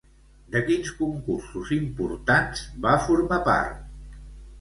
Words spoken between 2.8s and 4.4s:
va formar part?